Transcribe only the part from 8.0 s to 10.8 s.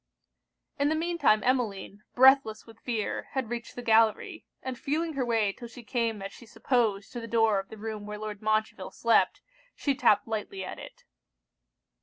where Lord Montreville slept, she tapped lightly at